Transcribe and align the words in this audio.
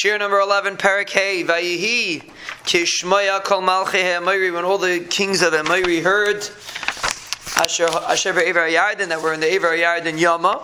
Shir 0.00 0.16
number 0.16 0.38
11, 0.38 0.76
Parak 0.76 1.10
Hey, 1.10 1.42
Vayihi, 1.42 2.22
Kishmaya 2.62 3.42
Kol 3.42 3.62
Malchi 3.62 4.00
Ha'amayri, 4.00 4.54
when 4.54 4.64
all 4.64 4.78
the 4.78 5.00
kings 5.00 5.42
of 5.42 5.52
Amayri 5.54 6.04
heard, 6.04 6.48
Asher 7.56 7.88
Asher 8.06 8.32
Evar 8.32 8.72
Yarden, 8.72 9.08
that 9.08 9.20
were 9.20 9.32
in 9.32 9.40
the 9.40 9.46
Evar 9.46 9.76
Yarden 9.76 10.16
Yama, 10.16 10.62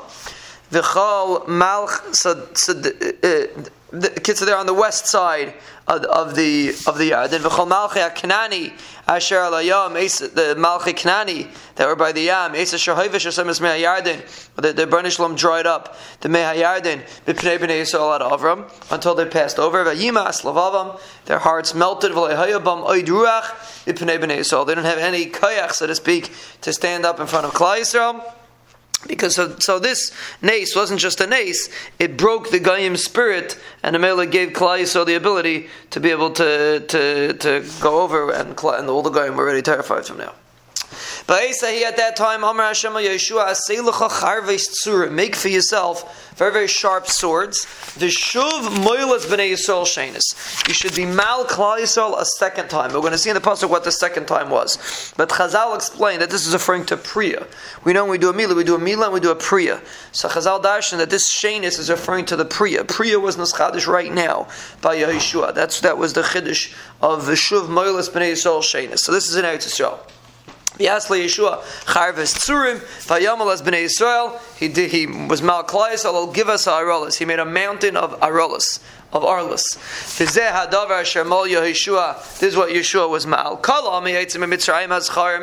V'chol 0.70 1.46
Malch, 1.46 2.24
uh, 2.24 3.62
the 4.00 4.10
kids 4.10 4.42
are 4.42 4.44
there 4.44 4.56
on 4.56 4.66
the 4.66 4.74
west 4.74 5.06
side 5.06 5.54
of, 5.86 6.02
of 6.04 6.34
the 6.34 6.70
of 6.86 6.98
the 6.98 7.06
yard. 7.06 7.30
Then 7.30 7.42
malchi 7.42 8.14
kanani 8.14 8.72
asher 9.06 9.36
alayam 9.36 9.94
the 10.34 10.54
malchi 10.56 10.94
kanani 10.94 11.48
that 11.76 11.86
were 11.86 11.94
by 11.94 12.10
the 12.10 12.22
yam 12.22 12.54
esa 12.54 12.76
shahovish 12.76 13.26
asemis 13.26 13.60
mei 13.60 13.82
yarden 13.82 14.20
the 14.56 14.72
the 14.72 14.86
burnishlam 14.86 15.36
dried 15.36 15.66
up 15.66 15.96
the 16.20 16.28
mei 16.28 16.40
yarden 16.40 17.02
b'pnei 17.24 17.58
b'nei 17.58 17.82
Yisrael 17.82 18.14
at 18.14 18.20
Avram 18.20 18.68
until 18.90 19.14
they 19.14 19.26
passed 19.26 19.58
over 19.58 19.84
v'yimas 19.84 20.42
lavavam 20.42 20.98
their 21.26 21.38
hearts 21.38 21.74
melted 21.74 22.12
v'lehayabam 22.12 22.84
oid 22.86 23.06
ruach 23.06 23.44
b'pnei 23.86 24.18
b'nei 24.18 24.38
Yisrael 24.38 24.66
they 24.66 24.74
don't 24.74 24.84
have 24.84 24.98
any 24.98 25.26
koyach 25.26 25.72
so 25.72 25.86
to 25.86 25.94
speak 25.94 26.32
to 26.62 26.72
stand 26.72 27.04
up 27.04 27.20
in 27.20 27.26
front 27.26 27.46
of 27.46 27.52
Klal 27.52 27.78
Yisrael 27.78 28.24
because 29.06 29.34
so, 29.34 29.56
so 29.58 29.78
this 29.78 30.12
nace 30.42 30.74
wasn't 30.74 31.00
just 31.00 31.20
a 31.20 31.26
nace; 31.26 31.68
it 31.98 32.16
broke 32.16 32.50
the 32.50 32.60
Goyim 32.60 32.96
spirit, 32.96 33.58
and 33.82 33.96
Amela 33.96 34.30
gave 34.30 34.50
Klai 34.50 34.84
the 35.04 35.14
ability 35.14 35.68
to 35.90 36.00
be 36.00 36.10
able 36.10 36.30
to 36.32 36.80
to, 36.80 37.32
to 37.34 37.64
go 37.80 38.02
over, 38.02 38.30
and, 38.30 38.58
and 38.58 38.88
all 38.88 39.02
the 39.02 39.10
Goyim 39.10 39.36
were 39.36 39.44
already 39.44 39.62
terrified 39.62 40.06
from 40.06 40.18
now. 40.18 40.34
He 41.26 41.84
at 41.84 41.96
that 41.96 42.16
time, 42.16 42.44
Amar 42.44 42.66
Hashem 42.66 42.92
Yeshua, 42.92 43.54
Tzurim, 43.54 45.12
make 45.12 45.34
for 45.34 45.48
yourself 45.48 46.34
very, 46.36 46.52
very 46.52 46.66
sharp 46.66 47.06
swords. 47.06 47.64
The 47.94 48.06
Shuv 48.06 48.68
Moilas 48.84 49.26
B'nei 49.26 49.52
Yisrael 49.52 49.84
Shenis. 49.84 50.66
You 50.66 50.74
should 50.74 50.96
be 50.96 51.04
Mal 51.04 51.44
Klal 51.44 51.78
Yisrael 51.78 52.20
a 52.20 52.24
second 52.24 52.68
time. 52.68 52.92
We're 52.92 53.00
going 53.00 53.12
to 53.12 53.18
see 53.18 53.30
in 53.30 53.34
the 53.34 53.40
pasuk 53.40 53.70
what 53.70 53.84
the 53.84 53.92
second 53.92 54.26
time 54.26 54.50
was. 54.50 55.14
But 55.16 55.28
Chazal 55.28 55.76
explained 55.76 56.22
that 56.22 56.30
this 56.30 56.44
is 56.46 56.52
referring 56.52 56.86
to 56.86 56.96
Priya. 56.96 57.46
We 57.84 57.92
know 57.92 58.02
when 58.02 58.10
we 58.10 58.18
do 58.18 58.30
a 58.30 58.32
Mila, 58.32 58.54
we 58.54 58.64
do 58.64 58.74
a 58.74 58.78
Mila 58.78 59.04
and 59.04 59.14
we 59.14 59.20
do 59.20 59.30
a 59.30 59.36
Priya. 59.36 59.80
So 60.10 60.28
Chazal 60.28 60.60
darshan 60.60 60.98
that 60.98 61.10
this 61.10 61.32
Shenis 61.32 61.78
is 61.78 61.88
referring 61.88 62.24
to 62.26 62.36
the 62.36 62.44
Priya. 62.44 62.84
Priya 62.84 63.20
was 63.20 63.36
Naschadish 63.36 63.86
right 63.86 64.12
now 64.12 64.48
by 64.82 64.96
Yeshua. 64.96 65.54
That's, 65.54 65.80
that 65.80 65.98
was 65.98 66.14
the 66.14 66.22
Chiddush 66.22 66.74
of 67.00 67.26
the 67.26 67.34
Shuv 67.34 67.68
Moilas 67.68 68.10
B'nei 68.10 68.32
Yisrael 68.32 68.60
Shenis. 68.60 68.98
So 68.98 69.12
this 69.12 69.28
is 69.28 69.36
in 69.36 69.44
Eretz 69.44 69.68
Yisrael. 69.68 70.00
Yasli 70.78 71.24
Yeshua 71.24 71.62
Charves 71.84 72.34
Tzurim 72.34 72.78
Vayamal 73.06 73.52
as 73.52 73.62
Bnei 73.62 73.86
Yisrael. 73.86 74.40
He 74.56 74.68
did, 74.68 74.90
he 74.90 75.06
was 75.06 75.40
Malklayas. 75.40 76.04
Allah 76.04 76.32
give 76.32 76.48
us 76.48 76.66
Arolas. 76.66 77.16
He 77.16 77.24
made 77.24 77.38
a 77.38 77.44
mountain 77.44 77.96
of 77.96 78.18
Arolas 78.20 78.80
of 79.14 79.22
Arlis. 79.22 79.62
This 80.18 80.36
is 82.42 82.56
what 82.56 82.70
Yeshua 82.70 83.08
was 83.08 83.26
ma'al. 83.26 83.60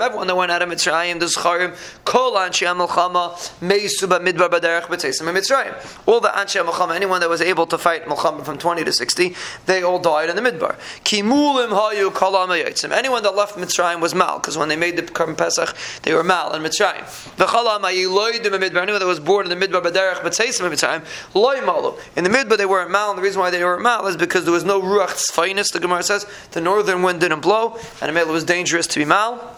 Everyone 0.02 0.28
that 0.28 0.36
went 0.36 0.52
out 0.52 0.62
of 0.62 0.68
Mitzrayim, 0.68 1.20
there's 1.20 1.38
charim. 1.38 1.74
Kol 2.04 2.34
anshi 2.34 2.68
amalchama 2.68 3.34
meisu 3.62 4.08
midbar 4.20 4.50
baderech 4.50 4.84
b'teisim 4.84 5.32
Mitzrayim. 5.32 5.74
All 6.06 6.20
the 6.20 6.28
anshi 6.28 6.60
amalchama, 6.62 6.94
anyone 6.94 7.22
that 7.22 7.30
was 7.30 7.40
able 7.40 7.66
to 7.68 7.78
fight 7.78 8.06
malchama 8.06 8.44
from 8.44 8.58
20 8.58 8.84
to 8.84 8.92
60, 8.92 9.34
they 9.68 9.82
all 9.82 10.00
died 10.00 10.30
in 10.30 10.36
the 10.36 10.42
midbar. 10.42 10.76
Kimulim 11.06 11.70
hayu 11.70 12.14
kol. 12.14 12.36
Anyone 12.42 13.24
that 13.24 13.36
left 13.36 13.56
Mitzrayim 13.56 14.02
was 14.02 14.14
mal, 14.14 14.40
because 14.40 14.58
when 14.58 14.68
they 14.68 14.76
made 14.76 14.98
the 14.98 15.04
Karm 15.04 15.38
Pesach, 15.38 15.74
they 16.04 16.14
were 16.14 16.24
mal 16.24 16.54
in 16.54 16.62
Mitzrayim. 16.62 17.06
V'chol 17.38 17.68
ami 17.68 17.94
yiloidim 17.94 18.52
midbar. 18.60 18.82
Anyone 18.82 19.00
that 19.00 19.08
was 19.08 19.22
born 19.22 19.50
in 19.50 19.58
the 19.58 19.68
midbar 19.68 19.82
baderech 19.82 20.22
b'teisim 20.22 20.70
Mitzrayim, 20.70 21.06
loy 21.34 21.62
malu. 21.62 21.94
In 22.18 22.26
the 22.26 22.30
midbar 22.30 22.58
they 22.58 22.66
weren't 22.66 22.92
mal, 22.92 23.10
and 23.10 23.18
the 23.18 23.24
reason 23.24 23.40
why 23.40 23.50
they 23.50 23.61
they 23.62 23.66
were 23.66 23.80
mal 23.80 24.08
is 24.08 24.18
because 24.18 24.44
there 24.46 24.52
was 24.52 24.64
no 24.64 24.82
ruach 24.82 25.10
tzfainis, 25.10 25.72
the 25.72 25.80
Gemara 25.80 26.02
says. 26.02 26.26
The 26.50 26.62
northern 26.62 27.04
wind 27.04 27.22
didn't 27.22 27.42
blow, 27.42 27.78
and 28.02 28.18
it 28.18 28.28
was 28.28 28.44
dangerous 28.44 28.88
to 28.88 28.98
be 28.98 29.06
mal. 29.06 29.56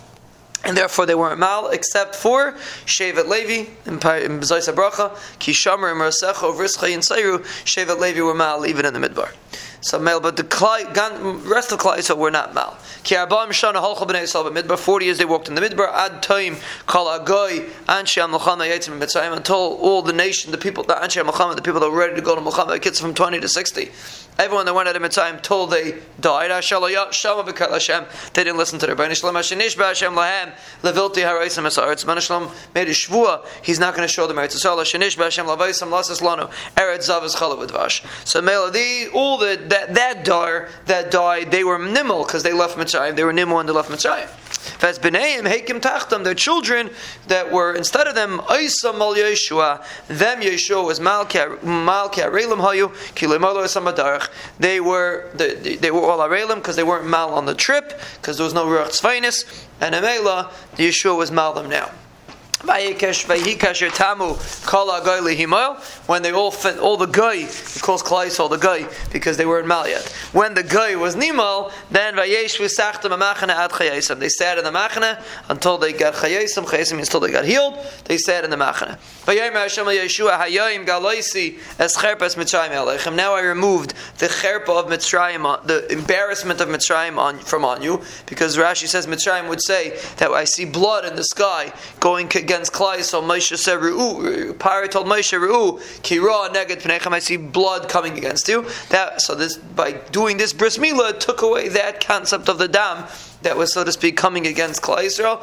And 0.66 0.76
therefore 0.76 1.06
they 1.06 1.16
weren't 1.16 1.40
mal, 1.40 1.70
except 1.70 2.14
for 2.14 2.52
Shevet 2.86 3.30
Levi, 3.30 3.70
in 3.86 4.00
B'zayis 4.00 4.74
Bracha, 4.76 5.12
Kishamar, 5.40 5.94
and 5.94 6.02
Merasecha, 6.02 6.54
Vrischa, 6.54 6.94
and 6.94 7.02
Seiru, 7.02 7.46
Shevet 7.64 7.98
Levi 7.98 8.20
were 8.20 8.34
mal 8.34 8.66
even 8.66 8.86
in 8.86 8.94
the 8.94 9.00
midbar. 9.00 9.32
So 9.84 10.00
mal, 10.00 10.20
but 10.22 10.38
the 10.38 10.44
rest 11.46 11.72
of 11.72 11.78
the 11.78 11.84
Klai 11.84 12.18
were 12.18 12.32
not 12.32 12.54
mal. 12.54 12.78
Ki 13.04 13.16
arba'im 13.16 13.50
shana 13.50 13.76
holcha 13.76 14.08
b'nei 14.08 14.24
Yisrael 14.24 14.50
b'midbar. 14.50 14.80
Forty 14.80 15.06
years 15.06 15.18
they 15.18 15.26
walked 15.26 15.50
in 15.50 15.56
the 15.56 15.62
midbar. 15.62 15.92
Ad 15.94 16.24
time 16.24 16.56
kol 16.88 17.08
agoy 17.08 17.70
anshi 17.88 18.22
ha-melchama 18.22 18.66
yitzim 18.66 18.98
b'mitzrayim 18.98 19.36
until 19.36 19.56
all 19.56 20.02
the 20.02 20.14
nation, 20.14 20.52
the 20.52 20.58
people, 20.58 20.84
the 20.84 20.94
anshi 20.94 21.22
ha-melchama, 21.22 21.56
the 21.56 21.62
people 21.62 21.82
that 21.82 21.90
were 21.92 22.00
ready 22.00 22.16
to 22.16 22.22
go 22.22 22.34
to 22.34 22.42
melchama, 22.42 22.82
kids 22.82 23.00
from 23.00 23.14
twenty 23.14 23.42
to 23.42 23.50
sixty. 23.50 23.92
Everyone 24.40 24.66
that 24.66 24.74
went 24.74 24.90
out 24.90 24.96
of 24.96 25.02
Mitzrayim 25.04 25.44
told 25.44 25.70
they 25.70 26.00
died. 26.20 26.50
They 26.50 28.44
didn't 28.44 28.58
listen 28.58 28.80
to 28.80 28.88
their 28.88 28.96
Bani 28.96 29.14
Shalom. 29.14 29.36
B'Hashem 29.36 30.16
lahem 30.16 30.54
levilti 30.82 31.22
haraisim 31.22 31.68
esaretz. 31.68 32.04
Bani 32.04 32.20
Shalom 32.20 32.50
made 32.74 32.88
a 32.88 32.94
shvua. 32.94 33.46
He's 33.62 33.78
not 33.78 33.94
going 33.96 34.08
to 34.08 34.12
show 34.12 34.26
them 34.26 34.38
Eretz 34.38 34.56
Yisrael. 34.56 34.78
Hashinish 34.78 35.18
b'Hashem 35.18 35.46
lavaisim 35.46 35.92
lasas 35.92 36.20
lanu 36.20 36.50
Eretz 36.74 37.08
zavas 37.08 37.36
Chalavadvash. 37.36 38.04
So 38.28 38.42
Mela, 38.42 38.72
the 38.72 39.10
all 39.14 39.38
the 39.38 39.56
that 39.74 39.96
that 39.96 40.24
dar 40.24 40.70
that 40.86 41.12
died, 41.12 41.52
they 41.52 41.64
were 41.64 41.80
nimel 41.80 42.26
because 42.26 42.44
they 42.44 42.54
left 42.54 42.78
Mitzrayim. 42.78 43.16
They 43.16 43.24
were 43.24 43.34
nimel 43.34 43.60
and 43.60 43.68
they 43.68 43.74
left 43.74 43.90
Mitzrayim. 43.90 44.30
Vaz 44.80 45.00
b'neim 45.00 45.44
hekim 45.52 45.82
tachtam. 45.82 46.24
Their 46.24 46.36
children 46.36 46.90
that 47.28 47.52
were 47.52 47.74
instead 47.76 48.08
of 48.08 48.16
them 48.16 48.42
Isa 48.52 48.94
mal 48.94 49.16
Yeshua. 49.16 49.84
Them 50.08 50.42
Yeshua 50.42 50.86
was 50.86 51.00
malkia 51.00 51.58
malkia 51.60 52.32
reilim 52.32 52.62
hayu 52.62 52.90
kilimalo 53.16 53.64
esamadar. 53.66 54.30
They 54.60 54.80
were 54.80 55.30
they, 55.34 55.76
they 55.76 55.92
were 55.92 56.02
all 56.02 56.20
arelim 56.20 56.56
because 56.56 56.76
they 56.76 56.84
weren't 56.84 57.08
mal 57.08 57.34
on 57.34 57.46
the 57.46 57.56
trip 57.56 58.00
because 58.22 58.38
there 58.38 58.46
was 58.46 58.54
no 58.54 58.66
ruach 58.66 59.02
tzvainis, 59.02 59.66
and 59.82 59.96
Amela 59.96 60.52
Yeshua 60.76 61.18
was 61.18 61.32
mal 61.32 61.54
them 61.54 61.70
now. 61.70 61.90
Vayikesh 62.60 63.26
vayikash 63.26 63.94
tamu 63.94 64.36
kala 64.66 65.04
goy 65.04 65.20
lihimal. 65.20 65.76
When 66.08 66.22
they 66.22 66.32
all 66.32 66.52
fit, 66.52 66.80
all 66.80 66.98
the 66.98 67.06
guy, 67.06 67.38
he 67.38 67.80
calls 67.80 68.02
Klaisol 68.02 68.50
the 68.50 68.58
guy 68.58 68.88
because 69.12 69.38
they 69.38 69.46
were 69.46 69.60
in 69.60 69.66
Maliat. 69.66 70.12
When 70.34 70.54
the 70.54 70.64
guy 70.64 70.96
was 70.96 71.16
nimal, 71.16 71.72
then 71.92 72.16
vayesh 72.16 72.60
v'sachtam 72.60 73.12
amachana 73.18 73.50
ad 73.50 73.72
chayesam. 73.72 74.20
They 74.20 74.30
sat 74.30 74.58
in 74.58 74.64
the 74.64 74.72
machana 74.72 75.24
until 75.50 75.78
they 75.78 75.94
got 75.94 76.16
chayesam. 76.16 76.66
Chayesam 76.66 76.94
means 76.94 77.10
until 77.10 77.20
they 77.20 77.32
got 77.32 77.46
healed. 77.46 77.78
They 78.06 78.18
sat 78.18 78.44
in 78.44 78.50
the 78.50 78.56
machana. 78.56 78.98
Hashem 79.26 79.86
hayayim 79.86 80.84
es 81.80 81.98
cherpas 81.98 82.36
Mitzrayim. 82.36 83.16
Now 83.16 83.36
I 83.36 83.42
removed 83.42 83.94
the 84.18 84.28
cherpa 84.28 84.70
of 84.70 84.88
Mitzrayim, 84.88 85.46
uh, 85.46 85.62
the 85.66 85.92
embarrassment 85.92 86.60
of 86.60 86.70
Mitzrayim 86.70 87.18
on, 87.18 87.38
from 87.40 87.64
on 87.64 87.82
you, 87.82 88.02
because 88.26 88.58
Rashi 88.58 88.88
says 88.88 89.06
Mitzrayim 89.08 89.48
would 89.48 89.62
say 89.62 89.98
that 90.18 90.32
I 90.32 90.46
see 90.46 90.66
blood 90.66 91.06
in 91.06 91.16
the 91.16 91.24
sky 91.24 91.72
going 92.00 92.26
against 92.28 92.64
against 92.64 92.74
Klai, 92.74 93.04
so 93.04 93.22
Moshe 93.22 93.58
said, 93.58 93.80
Ru'u, 93.80 94.58
Pari 94.58 94.88
told 94.88 95.08
Moshe, 95.08 95.38
Ru'u, 95.38 95.82
Kira, 96.02 96.54
Neged 96.54 96.82
Pnechem, 96.82 97.14
I 97.14 97.20
see 97.20 97.38
blood 97.38 97.90
coming 97.90 98.18
against 98.18 98.48
you. 98.48 98.66
That, 98.90 99.22
so 99.22 99.36
this, 99.36 99.58
by 99.58 99.94
doing 100.12 100.38
this 100.38 100.54
bris 100.54 100.78
milah, 100.78 101.20
took 101.20 101.42
away 101.42 101.70
that 101.70 102.06
concept 102.06 102.50
of 102.50 102.58
the 102.58 102.68
dam 102.68 103.08
that 103.44 103.58
was, 103.58 103.74
so 103.74 103.84
to 103.84 103.92
speak, 103.92 104.18
coming 104.18 104.48
against 104.48 104.82
Klal 104.82 104.98
Yisrael. 104.98 105.42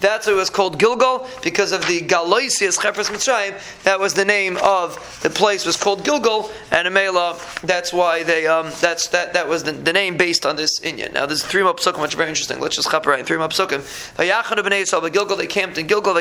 That's 0.00 0.26
why 0.26 0.32
it 0.32 0.36
was 0.36 0.50
called 0.50 0.78
Gilgal 0.78 1.28
because 1.42 1.72
of 1.72 1.86
the 1.86 2.00
Galoisius 2.00 2.78
Chefres 2.80 3.10
Mitzrayim. 3.10 3.82
That 3.84 4.00
was 4.00 4.14
the 4.14 4.24
name 4.24 4.56
of 4.62 5.20
the 5.22 5.30
place 5.30 5.64
was 5.64 5.76
called 5.76 6.04
Gilgal, 6.04 6.50
and 6.70 6.88
Amela. 6.88 7.38
That's 7.62 7.92
why 7.92 8.22
they. 8.22 8.46
Um, 8.46 8.70
that's 8.80 9.08
that. 9.08 9.32
That 9.32 9.48
was 9.48 9.64
the, 9.64 9.72
the 9.72 9.92
name 9.92 10.16
based 10.16 10.46
on 10.46 10.56
this 10.56 10.80
inyan. 10.80 11.12
Now 11.12 11.26
there's 11.26 11.44
three 11.44 11.62
more 11.62 11.74
psukim 11.74 12.00
which 12.00 12.14
are 12.14 12.18
very 12.18 12.28
interesting. 12.28 12.60
Let's 12.60 12.76
just 12.76 12.90
chop 12.90 13.06
right 13.06 13.20
in 13.20 13.26
three 13.26 13.38
more 13.38 13.48
psukim. 13.48 13.82
Gilgal. 15.12 15.36
They 15.36 15.46
camped 15.46 15.78
in 15.78 15.86
Gilgal. 15.86 16.14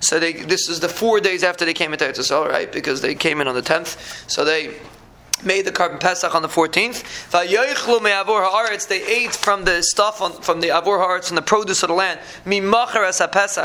So 0.00 0.20
they. 0.20 0.32
This 0.32 0.68
is 0.68 0.80
the 0.80 0.88
four 0.88 1.20
days 1.20 1.44
after 1.44 1.64
they 1.64 1.74
came 1.74 1.92
into 1.92 2.04
Eretz 2.04 2.18
Yisrael, 2.18 2.48
right? 2.48 2.70
Because 2.72 3.00
they 3.00 3.14
came 3.14 3.40
in 3.40 3.48
on 3.48 3.54
the 3.54 3.62
tenth. 3.62 3.96
So 4.28 4.44
they 4.44 4.76
made 5.44 5.64
the 5.64 5.72
Karban 5.72 6.00
Pesach 6.00 6.34
on 6.34 6.42
the 6.42 6.48
14th. 6.48 7.04
They 8.88 9.06
ate 9.06 9.34
from 9.34 9.64
the 9.64 9.82
stuff 9.82 10.20
on, 10.20 10.32
from 10.42 10.60
the 10.60 10.68
Avor 10.68 10.98
Haaretz, 10.98 11.28
from 11.28 11.36
the 11.36 11.42
produce 11.42 11.82
of 11.82 11.88
the 11.88 11.94
land. 11.94 12.20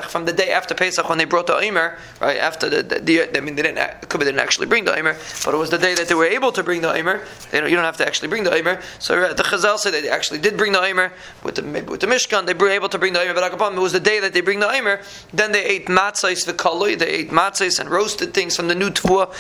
From 0.09 0.25
the 0.25 0.33
day 0.33 0.51
after 0.51 0.73
Pesach 0.73 1.09
when 1.09 1.17
they 1.17 1.25
brought 1.25 1.47
the 1.47 1.55
Omer, 1.55 1.97
right 2.21 2.37
after 2.37 2.69
the, 2.69 2.83
the, 2.83 2.99
the 2.99 3.37
I 3.37 3.41
mean, 3.41 3.55
they 3.55 3.63
didn't, 3.63 4.09
could 4.09 4.19
be 4.19 4.25
they 4.25 4.31
didn't 4.31 4.43
actually 4.43 4.67
bring 4.67 4.85
the 4.85 4.97
Omer, 4.97 5.17
but 5.45 5.53
it 5.53 5.57
was 5.57 5.69
the 5.69 5.77
day 5.77 5.95
that 5.95 6.07
they 6.07 6.15
were 6.15 6.25
able 6.25 6.51
to 6.51 6.63
bring 6.63 6.81
the 6.81 6.93
Omer. 6.93 7.23
you 7.51 7.61
don't 7.61 7.83
have 7.83 7.97
to 7.97 8.05
actually 8.05 8.27
bring 8.27 8.43
the 8.43 8.53
Omer. 8.53 8.81
So 8.99 9.21
uh, 9.21 9.33
the 9.33 9.43
Chazal 9.43 9.77
say 9.77 9.91
they 9.91 10.09
actually 10.09 10.39
did 10.39 10.57
bring 10.57 10.73
the 10.73 10.81
Omer 10.81 11.11
with 11.43 11.55
the, 11.55 11.63
with 11.89 11.99
the 11.99 12.07
Mishkan, 12.07 12.45
they 12.45 12.53
were 12.53 12.69
able 12.69 12.89
to 12.89 12.99
bring 12.99 13.13
the 13.13 13.21
Omer, 13.21 13.33
but 13.33 13.73
it 13.73 13.79
was 13.79 13.93
the 13.93 13.99
day 13.99 14.19
that 14.19 14.33
they 14.33 14.41
bring 14.41 14.59
the 14.59 14.71
Omer. 14.71 15.01
Then 15.33 15.51
they 15.51 15.63
ate 15.63 15.87
matzahs 15.87 16.45
v'kaloi, 16.45 16.97
they 16.97 17.09
ate 17.09 17.29
matzahs 17.29 17.79
and 17.79 17.89
roasted 17.89 18.33
things 18.33 18.55
from 18.55 18.67
the 18.67 18.75
new 18.75 18.89
Tvua, 18.89 19.33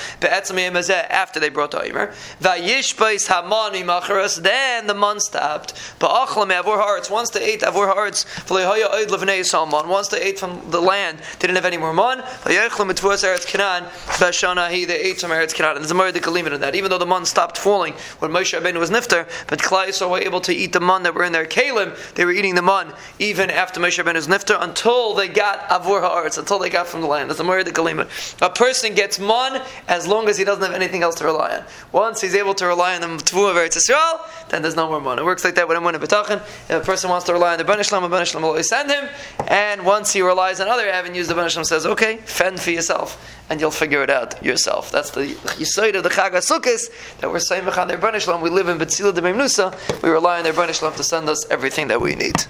after 1.09 1.39
they 1.39 1.49
brought 1.49 1.71
the 1.71 1.83
Omer. 1.89 2.13
Vayishbais 2.41 3.27
hamani 3.27 3.83
macharas. 3.83 4.41
Then 4.41 4.87
the 4.87 4.93
man 4.93 5.19
stopped. 5.19 5.73
Ba'achlam 5.99 6.51
avur 6.51 6.77
ha'aretz. 6.77 7.09
Once 7.09 7.29
they 7.31 7.43
ate 7.43 7.61
avur 7.61 7.87
ha'aretz, 7.87 8.25
v'lehaya 8.45 8.91
oid 8.91 9.07
levnei 9.07 9.45
salman. 9.45 9.87
Once 9.87 10.07
they 10.09 10.21
ate 10.21 10.39
from 10.39 10.61
the 10.71 10.81
land, 10.81 11.19
they 11.39 11.47
didn't 11.47 11.55
have 11.55 11.65
any 11.65 11.77
more 11.77 11.93
man. 11.93 12.19
Vayechlam 12.43 12.91
mitvus 12.91 13.23
eretz 13.23 13.45
Canaan. 13.47 13.83
Vashana 14.17 14.69
he 14.69 14.85
they 14.85 14.99
ate 14.99 15.19
from 15.19 15.31
eretz 15.31 15.53
Canaan. 15.53 15.77
And 15.77 15.85
there's 15.85 15.91
a 15.91 16.31
limit 16.31 16.53
in 16.53 16.61
that. 16.61 16.75
Even 16.75 16.89
though 16.89 16.97
the 16.97 17.05
man 17.05 17.25
stopped 17.25 17.57
falling 17.57 17.93
when 18.19 18.31
Moshe 18.31 18.59
Rabbeinu 18.59 18.79
was 18.79 18.89
nifter, 18.89 19.27
but 19.47 19.59
Klai 19.59 19.87
Yisrael 19.87 20.11
were 20.11 20.19
able 20.19 20.41
to 20.41 20.53
eat 20.53 20.73
the 20.73 20.79
man 20.79 21.03
that 21.03 21.13
were 21.13 21.23
in 21.23 21.31
their 21.31 21.45
kalim. 21.45 21.95
They 22.15 22.25
were 22.25 22.31
eating 22.31 22.55
the 22.55 22.61
man 22.61 22.93
even 23.19 23.49
after 23.49 23.79
Moshe 23.79 24.03
Rabbeinu 24.03 24.15
was 24.15 24.27
nifter 24.27 24.61
until 24.61 25.13
they 25.13 25.27
got 25.27 25.67
avur 25.69 26.01
ha'aretz, 26.01 26.37
until 26.37 26.59
they 26.59 26.69
got 26.69 26.87
from 26.87 27.01
the 27.01 27.07
land. 27.07 27.29
That's 27.29 27.39
a 27.39 27.43
more 27.43 27.59
A 27.59 28.49
person 28.49 28.95
gets 28.95 29.19
man 29.19 29.61
as 29.87 30.07
long 30.07 30.27
as 30.29 30.37
he 30.37 30.43
doesn't 30.43 30.63
have 30.63 30.73
anything 30.73 31.03
else 31.03 31.15
to 31.15 31.25
rely 31.25 31.57
on. 31.57 31.63
Once 31.91 32.12
he's 32.21 32.35
able 32.35 32.53
to 32.55 32.65
rely 32.65 32.95
on 32.95 33.01
the 33.01 33.07
Tvu 33.07 33.49
of 33.49 33.55
Eretz 33.55 33.77
Yisrael, 33.77 34.49
then 34.49 34.61
there's 34.61 34.75
no 34.75 34.87
more 34.87 35.01
money. 35.01 35.21
It 35.21 35.25
works 35.25 35.43
like 35.43 35.55
that 35.55 35.67
with 35.67 35.77
Emunah 35.77 35.95
B'tachin. 35.95 36.37
If 36.37 36.71
a 36.71 36.79
person 36.81 37.09
wants 37.09 37.25
to 37.27 37.33
rely 37.33 37.53
on 37.53 37.57
the 37.57 37.63
Ben 37.63 37.79
Ishlam, 37.79 38.01
the 38.01 38.09
Ben 38.09 38.25
will 38.41 38.49
always 38.49 38.69
send 38.69 38.91
him. 38.91 39.09
And 39.47 39.85
once 39.85 40.13
he 40.13 40.21
relies 40.21 40.59
on 40.59 40.67
other 40.67 40.87
avenues, 40.87 41.27
the 41.27 41.35
Ben 41.35 41.45
Ishlam 41.45 41.65
says, 41.65 41.85
okay, 41.85 42.17
fend 42.17 42.59
for 42.59 42.71
yourself. 42.71 43.17
And 43.49 43.59
you'll 43.59 43.71
figure 43.71 44.01
it 44.03 44.09
out 44.09 44.43
yourself. 44.43 44.91
That's 44.91 45.11
the 45.11 45.25
Yisoid 45.25 45.95
of 45.95 46.03
the 46.03 46.09
Chag 46.09 46.31
that 47.19 47.31
we're 47.31 47.39
saying, 47.39 47.65
their 47.65 47.97
Ben 47.97 48.13
Ishlam. 48.13 48.41
We 48.41 48.49
live 48.49 48.67
in 48.67 48.77
Betzila 48.77 49.13
de 49.13 49.21
Memnusa. 49.21 50.01
We 50.01 50.09
rely 50.09 50.37
on 50.37 50.43
their 50.43 50.53
Ben 50.53 50.69
Ishlam 50.69 50.95
to 50.95 51.03
send 51.03 51.29
us 51.29 51.49
everything 51.49 51.87
that 51.87 52.01
we 52.01 52.15
need. 52.15 52.45